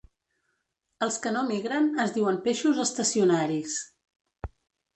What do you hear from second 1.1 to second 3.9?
que no migren es diuen peixos estacionaris.